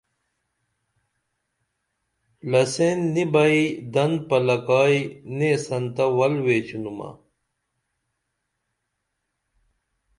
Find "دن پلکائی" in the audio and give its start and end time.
3.93-4.99